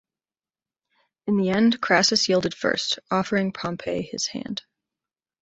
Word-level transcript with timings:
In 1.27 1.37
the 1.37 1.51
end 1.51 1.79
Crassus 1.79 2.27
yielded 2.27 2.55
first, 2.55 2.97
offering 3.11 3.51
Pompey 3.51 4.01
his 4.01 4.25
hand. 4.25 4.63